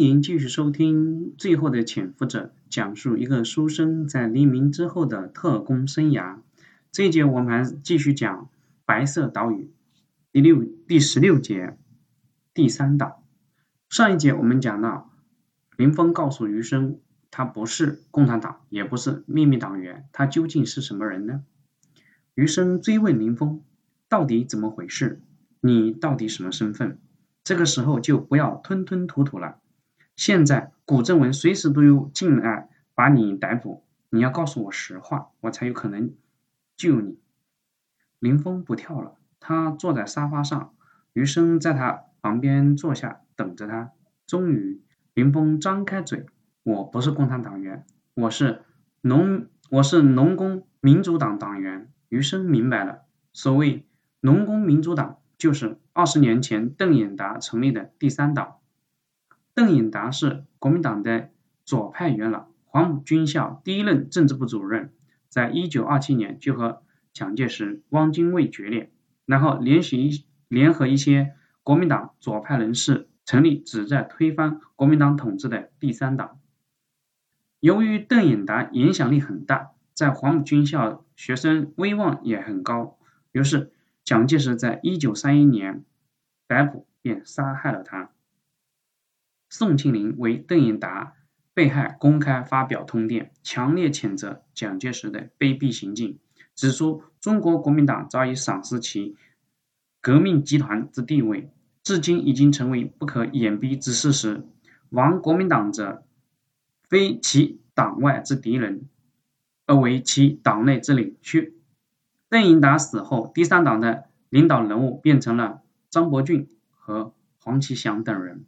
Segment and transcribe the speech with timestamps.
[0.00, 6.38] 迎继续收听《最后的潜伏者》，讲述一个书生在黎明之后的特工生涯。
[6.90, 8.44] 这一节我们还继续讲
[8.86, 9.64] 《白色岛屿》
[10.32, 11.76] 第六第十六节
[12.54, 13.22] 第三岛。
[13.90, 15.12] 上一节我们讲到，
[15.76, 16.98] 林峰告诉余生，
[17.30, 21.44] 他不是共产党，也不是秘密党员，他究竟是什么人呢？
[22.34, 23.62] 余生追问林峰，
[24.08, 25.20] 到底怎么回事？
[25.60, 26.98] 你到底什么身份？
[27.44, 29.58] 这个时候就不要吞吞吐吐了。
[30.20, 36.12] 现在古正文随时都有进来把你逮捕，你要告诉我实话，我才有可能
[36.76, 37.18] 救你。
[38.18, 40.74] 林峰不跳了，他坐在沙发上，
[41.14, 43.92] 余生在他旁边坐下等着他。
[44.26, 44.82] 终于，
[45.14, 46.26] 林峰张开嘴
[46.64, 48.60] ：“我不是共产党员，我是
[49.00, 53.86] 农，我是农工民主党党员。”余生明白了，所谓
[54.20, 58.56] 农工民主党，就是二十年前邓演达成立的第三党。
[59.54, 61.30] 邓颖达是国民党的
[61.64, 64.92] 左派元老，黄埔军校第一任政治部主任，
[65.28, 68.90] 在一九二七年就和蒋介石、汪精卫决裂，
[69.26, 76.38] 然后联系联合一些国民党左派人士，成立旨在推翻国民党统治的第三党。
[77.58, 82.96] 由于邓颖达影响力很大，在黄埔军校学生威望也很高，
[83.32, 83.72] 于是
[84.04, 85.84] 蒋介石在一九三一年
[86.46, 88.10] 逮捕并杀害了他。
[89.50, 91.14] 宋庆龄为邓颖达
[91.52, 96.18] 被害公开发表通电，强烈谴责蒋介石的卑鄙行径，
[96.54, 99.16] 指出中国国民党早已丧失其
[100.00, 101.50] 革命集团之地位，
[101.82, 104.46] 至今已经成为不可掩蔽之事实。
[104.90, 106.04] 亡国民党者，
[106.88, 108.88] 非其党外之敌人，
[109.66, 111.40] 而为其党内之领袖。
[112.28, 118.44] 邓颖达死后，第三党的领导人物变成了张伯俊和黄其祥等人。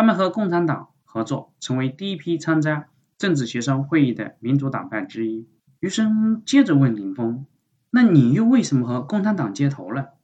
[0.00, 5.46] 他们和共产党合作，成为第一批参加政治协商会议的民主党派之一。
[5.78, 7.44] 余生接着问林峰
[7.92, 10.14] ：“那你又为什么和共产党接头了？”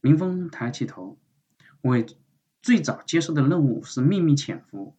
[0.00, 1.18] 林峰抬起头
[1.84, 2.02] ：“我
[2.62, 4.96] 最早接受的任务是秘密潜伏，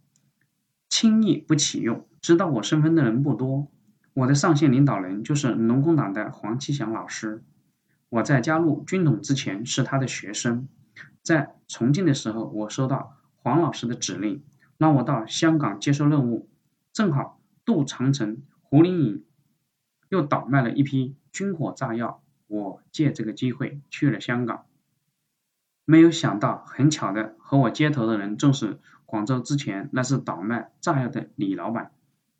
[0.87, 3.71] 轻易不启用，知道我身份的人不多。
[4.13, 7.43] 我的上线领导人就是农工党的黄其祥老师。
[8.09, 10.67] 我在加入军统之前是他的学生，
[11.23, 14.43] 在重庆的时候，我收到。”黄老师的指令
[14.77, 16.47] 让我到香港接受任务，
[16.93, 19.25] 正好杜长城、胡林颖
[20.09, 24.65] 又倒卖了一批军火炸药，我借这个机会去了香港。
[25.85, 31.91] 没有想到，很巧的，和我接头的人正是广州之前那是倒卖炸药的李老板。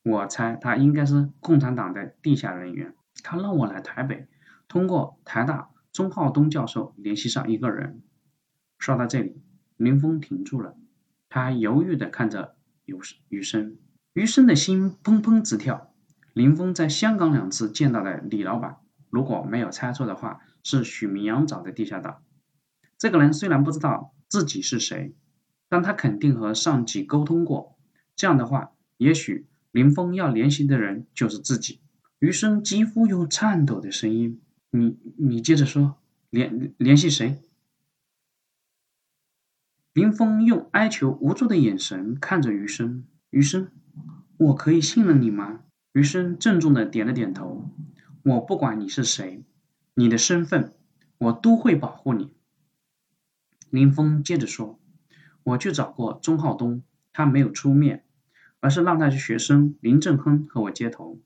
[0.04, 2.94] 我猜他应该是共产党的地下人员。
[3.24, 4.28] 他让我来台北，
[4.68, 8.02] 通过台大钟浩东教授联系上一个人。
[8.78, 9.42] 说到这里，
[9.78, 10.76] 林峰停住了。
[11.32, 12.94] 他犹豫地看着余
[13.30, 13.78] 余生，
[14.12, 15.94] 余生的心砰砰直跳。
[16.34, 22.22] 林峰在香港两次见到的李老板，如果没有猜错的话，是许明阳找的地下党。
[22.98, 25.16] 这个人虽然不知道自己是谁，
[25.70, 27.78] 但他肯定和上级沟通过。
[28.18, 31.80] 这样的话，也许林峰要联系的人就是自己。
[32.20, 35.96] 余生几乎用颤抖的声音：“你你接着说，
[36.30, 37.42] 联联系谁？”
[39.94, 43.70] 林峰用哀求无助的眼神看着余生，余生，
[44.38, 45.64] 我可以信任你吗？
[45.92, 47.70] 余生郑重的点了点头。
[48.24, 49.44] 我不管你是谁，
[49.94, 50.72] 你的身份，
[51.18, 52.32] 我都会保护你。
[53.70, 54.80] 林峰接着说
[55.44, 58.06] ：“我去找过钟浩东，他没有出面，
[58.62, 61.20] 而是让他的学生林正亨和我接头。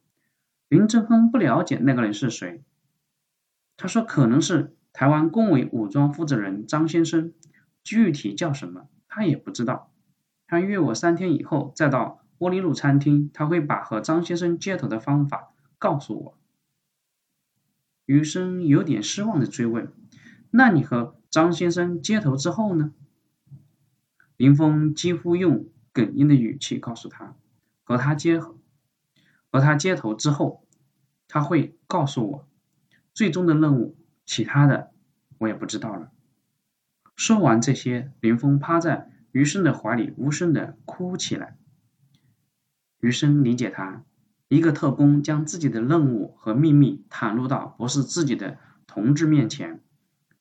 [0.69, 2.63] 林正亨不了解那个人是谁，
[3.77, 7.31] 他说可能是台湾工委武装负责人张先生。”
[7.85, 9.91] 具体叫什么，他也不知道。
[10.47, 16.37] 他约我三天以后再到玻璃路餐厅，他会把和张先生接头的方法告诉我。
[18.05, 19.93] 余生有点失望的追问
[20.49, 22.91] ：“那你和张先生接头之后呢？”
[24.35, 27.35] 林峰几乎用哽咽的语气告诉他
[27.85, 30.67] ：“和他接和他接头之后，
[31.27, 32.47] 他会告诉我
[33.13, 33.95] 最终的任务，
[34.25, 34.91] 其他的
[35.37, 36.11] 我也不知道了。”
[37.15, 41.57] 说完这些，林峰趴在余生的怀里，无声的哭起来。
[42.99, 44.03] 余生理解他，
[44.49, 49.81] 一个特工将自己的任务和秘密袒露到不是自己的同志面前，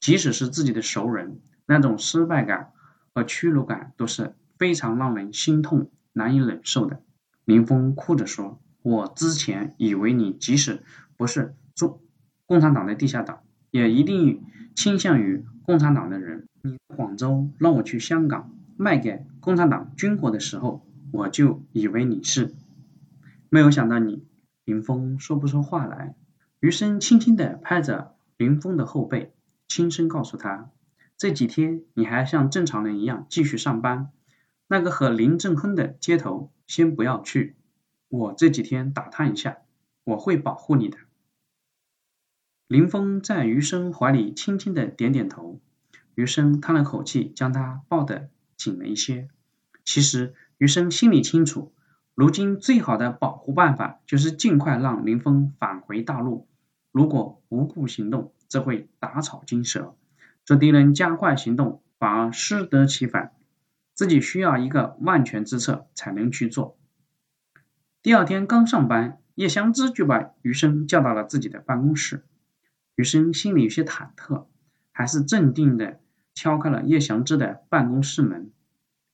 [0.00, 2.72] 即使是自己的熟人，那种失败感
[3.14, 7.02] 和屈辱感都是非常让人心痛、难以忍受的。
[7.44, 10.82] 林峰哭着说：“我之前以为你即使
[11.16, 12.00] 不是中
[12.46, 14.44] 共产党的地下党，也一定
[14.74, 20.82] 倾向于共产党的人。”你广州让我去香港，卖给共产党军火的时候，
[21.12, 22.54] 我就以为你是，
[23.50, 24.24] 没有想到你。
[24.64, 26.16] 林峰说不出话来，
[26.60, 29.34] 余生轻轻地拍着林峰的后背，
[29.68, 30.70] 轻声告诉他：
[31.18, 34.08] 这几天你还像正常人一样继续上班，
[34.66, 37.56] 那个和林正亨的接头先不要去，
[38.08, 39.58] 我这几天打探一下，
[40.04, 40.96] 我会保护你的。
[42.66, 45.60] 林峰在余生怀里轻轻的点点头，
[46.14, 49.28] 余生叹了口气，将他抱得紧了一些。
[49.84, 51.72] 其实余生心里清楚。
[52.14, 56.46] 如今最好的保护办法就是尽快让林峰返回大陆。
[56.92, 59.96] 如果无故行动，这会打草惊蛇，
[60.44, 63.32] 这敌人加快行动反而适得其反。
[63.94, 66.78] 自己需要一个万全之策才能去做。
[68.00, 72.24] 第二天刚上班，叶湘之就把余生叫到了自己的办公室。
[72.94, 74.46] 余生心里有些忐忑，
[74.92, 75.98] 还是镇定的
[76.34, 78.50] 敲开了叶祥之的办公室门。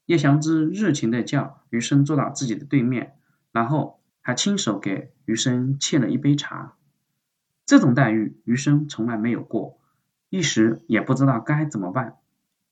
[0.05, 3.15] 叶祥之热情的叫余生坐到自己的对面，
[3.51, 6.75] 然后还亲手给余生沏了一杯茶。
[7.65, 9.79] 这种待遇余生从来没有过，
[10.29, 12.17] 一时也不知道该怎么办。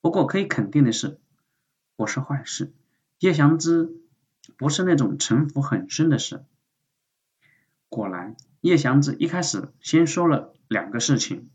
[0.02, 1.18] 不过可以肯定的是，
[1.96, 2.72] 不是坏事。
[3.18, 3.90] 叶祥之
[4.56, 6.44] 不是那种城府很深的事。
[7.88, 11.48] 果然，叶祥之一开始先说了两个事情，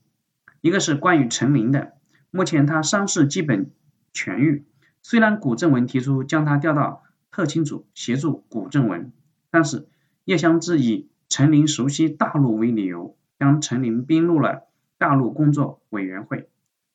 [0.61, 1.94] 一个是关于陈林的，
[2.35, 3.71] 目前他伤势基本
[4.13, 4.65] 痊愈。
[5.01, 9.13] 虽然古正文提出将他调到特勤组协助古正文，
[9.49, 9.87] 但是
[10.25, 14.67] 叶湘之以陈林熟悉大陆为理由，将陈林编入了
[14.97, 16.49] 大陆工作委员会。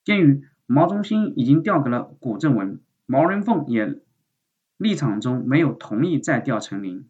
[0.05, 3.99] 鉴于毛中心已经调给了古正文，毛人凤也
[4.77, 7.09] 立场中没有同意再调陈林。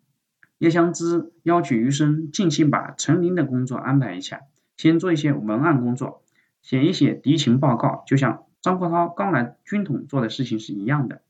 [0.58, 4.42] 叶湘之要求余生尽心把陈林的工作安排一下，
[4.76, 6.22] 先做一些文案工作，
[6.62, 8.44] 写一写敌情报告，就像。
[8.62, 11.22] 张国焘刚来军统做的事情是一样的。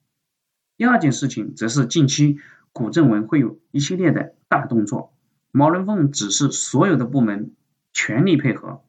[0.76, 2.40] 第二件事情则是近期
[2.72, 5.14] 古正文会有一系列的大动作，
[5.52, 7.52] 毛人凤指示所有的部门
[7.92, 8.82] 全力配合，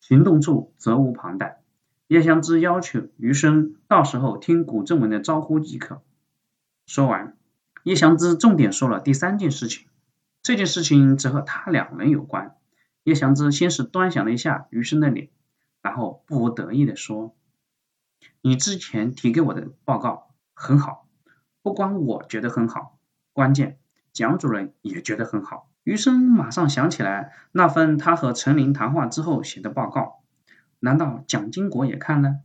[0.00, 1.60] 行动处责无旁贷。
[2.08, 6.02] 叶湘之要求余生到时候听古正文的招呼即可。
[6.88, 7.36] 说完，
[7.84, 9.86] 叶湘之重点说了第三件事情，
[10.42, 12.56] 这件事情则和他两人有关。
[13.04, 15.28] 叶湘之先是端详了一下余生的脸，
[15.84, 17.36] 然后不无得意的说。
[18.40, 21.06] 你之前提给我的报告很好，
[21.62, 22.98] 不光我觉得很好，
[23.34, 23.78] 关键
[24.14, 25.68] 蒋主任也觉得很好。
[25.82, 30.22] 余生马上想起来那份他和陈林谈话之后写的报告，
[30.80, 32.40] 难道蒋经国也看了？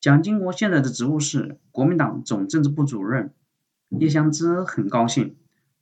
[0.00, 3.34] 蒋经国现在的职务是国民党总政治部主任。
[3.90, 5.36] 叶湘之很高兴，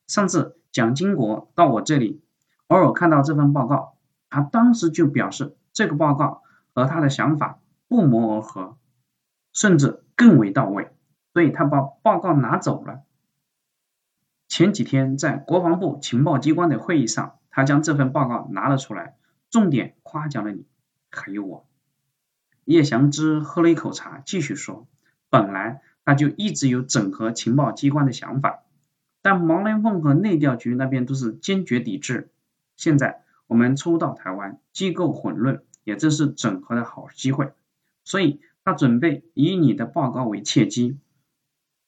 [0.08, 2.20] 上次蒋经国到我这里，
[2.66, 3.94] 偶尔看到这份报告，
[4.28, 6.42] 他当时就表示这个报告
[6.74, 8.76] 和他的想法不谋而合。
[9.52, 10.92] 甚至更为到位，
[11.32, 13.02] 所以他把报告拿走了。
[14.46, 19.16] 前几天在国防部情报机关的会议上，他将这份报告拿了出来，
[19.50, 20.66] 重点夸奖了你，
[21.10, 21.66] 还有我。
[22.64, 24.86] 叶祥之喝了一口茶，继续说
[25.30, 28.62] ：“本来他就一直有整合情报机关的想法，
[29.20, 32.30] 但毛连凤和内调局那边都是坚决抵制。
[32.76, 37.52] 现在我们初到台湾，机构混乱，也正是整合的好机会，
[38.04, 40.98] 所以。”他准备以你的报告为契机，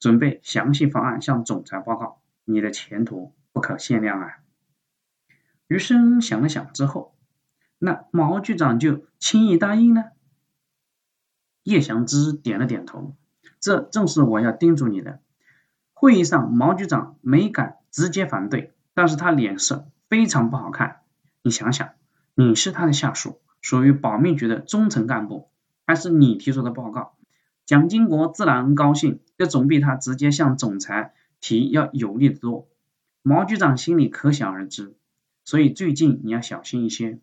[0.01, 4.39] 准备详细方案向总裁报告，你的前途不可限量啊！
[5.69, 7.15] 余生想了想之后，
[7.79, 10.13] 那毛局长就轻易答应了？
[11.63, 13.15] 叶祥之点了点头，
[13.61, 15.21] 这正是我要叮嘱你的。
[15.93, 21.03] 会议上，毛局长没敢直接反对，但是他脸色非常不好看。
[21.43, 21.91] 你想想，
[22.35, 25.49] 你是他的下属，属于保密局的中层干部。
[25.87, 27.17] 还是你提出的报告，
[27.67, 32.69] 蒋经国自然高兴，这总比他直接向总裁提要有利的多。
[33.23, 34.95] 毛局长心里可想而知，
[35.45, 37.19] 所以最近你要小心一些。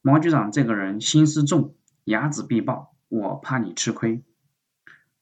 [0.00, 1.74] 毛局长这个人心思重，
[2.04, 4.22] 睚眦必报，我怕你吃亏。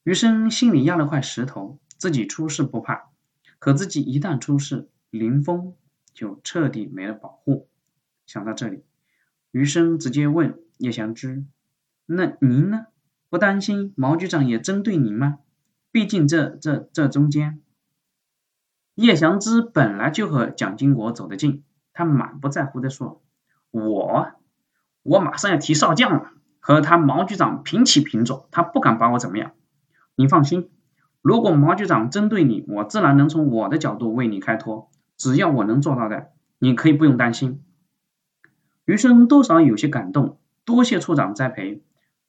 [0.05, 3.11] 余生心里压了块石头，自己出事不怕，
[3.59, 5.75] 可自己一旦出事，林峰
[6.15, 7.69] 就彻底没了保护。
[8.27, 8.85] 想到这里，
[9.51, 11.45] 余生直接问叶祥之。
[12.07, 12.87] 那您呢？
[13.29, 15.39] 不担心毛局长也针对您吗？
[15.93, 17.61] 毕竟这这这中间，
[18.97, 23.23] 叶祥之本来就和蒋经国走得近，他满不在乎的说
[23.71, 24.33] ：“我
[25.05, 29.53] 我马上要提少将了，和他毛局长平起平坐，他不敢把我怎么样。
[30.17, 30.69] 你放心，
[31.23, 37.63] 如果毛局长针对你，我自然能从我的角度为你开脱，只要我能做到的，你可以不用担心。”
[38.91, 41.81] 余生多少有些感动，多谢处长栽培。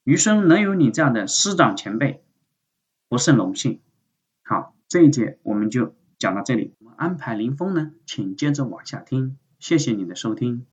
[0.03, 2.23] 余生能有你这样的师长前辈，
[3.09, 3.79] 不胜荣幸。
[4.43, 6.75] 好这一节我们就讲到这里。
[6.77, 9.39] 我们安排林峰呢，请接着往下听。
[9.57, 10.67] 谢谢你的收听。